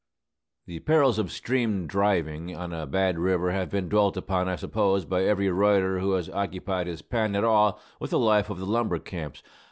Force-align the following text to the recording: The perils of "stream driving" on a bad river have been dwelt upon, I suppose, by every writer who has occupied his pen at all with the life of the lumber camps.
The 0.65 0.79
perils 0.79 1.19
of 1.19 1.31
"stream 1.31 1.85
driving" 1.85 2.55
on 2.55 2.73
a 2.73 2.87
bad 2.87 3.19
river 3.19 3.51
have 3.51 3.69
been 3.69 3.87
dwelt 3.87 4.17
upon, 4.17 4.49
I 4.49 4.55
suppose, 4.55 5.05
by 5.05 5.25
every 5.25 5.51
writer 5.51 5.99
who 5.99 6.13
has 6.13 6.27
occupied 6.27 6.87
his 6.87 7.03
pen 7.03 7.35
at 7.35 7.43
all 7.43 7.79
with 7.99 8.09
the 8.09 8.17
life 8.17 8.49
of 8.49 8.57
the 8.57 8.65
lumber 8.65 8.97
camps. 8.97 9.43